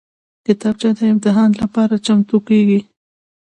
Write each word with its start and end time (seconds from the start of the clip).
کتابچه 0.45 0.89
د 0.97 0.99
امتحان 1.13 1.49
لپاره 1.61 1.95
چمتو 2.05 2.37
کېږي 2.47 2.79